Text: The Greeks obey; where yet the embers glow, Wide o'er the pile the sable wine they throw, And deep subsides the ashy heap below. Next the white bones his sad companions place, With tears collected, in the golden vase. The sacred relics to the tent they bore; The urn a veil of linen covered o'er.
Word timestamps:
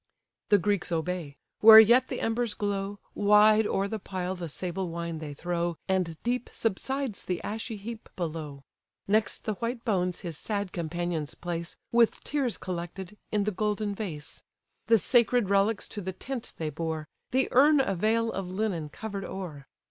The 0.49 0.57
Greeks 0.57 0.91
obey; 0.91 1.37
where 1.59 1.79
yet 1.79 2.07
the 2.07 2.21
embers 2.21 2.55
glow, 2.55 2.97
Wide 3.13 3.67
o'er 3.67 3.87
the 3.87 3.99
pile 3.99 4.33
the 4.33 4.49
sable 4.49 4.89
wine 4.89 5.19
they 5.19 5.35
throw, 5.35 5.77
And 5.87 6.17
deep 6.23 6.49
subsides 6.51 7.21
the 7.21 7.39
ashy 7.43 7.77
heap 7.77 8.09
below. 8.15 8.63
Next 9.07 9.43
the 9.43 9.53
white 9.53 9.85
bones 9.85 10.21
his 10.21 10.39
sad 10.39 10.71
companions 10.71 11.35
place, 11.35 11.77
With 11.91 12.23
tears 12.23 12.57
collected, 12.57 13.15
in 13.31 13.43
the 13.43 13.51
golden 13.51 13.93
vase. 13.93 14.41
The 14.87 14.97
sacred 14.97 15.51
relics 15.51 15.87
to 15.89 16.01
the 16.01 16.13
tent 16.13 16.53
they 16.57 16.71
bore; 16.71 17.07
The 17.29 17.47
urn 17.51 17.79
a 17.79 17.93
veil 17.93 18.31
of 18.31 18.47
linen 18.47 18.89
covered 18.89 19.23
o'er. 19.23 19.67